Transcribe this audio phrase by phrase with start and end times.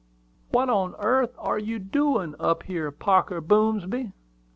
[0.49, 4.13] "What on airth are you doin' up here, Parker Boomsby?"